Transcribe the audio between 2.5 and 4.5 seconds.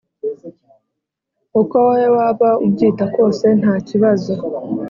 ubyita kose ntakibazo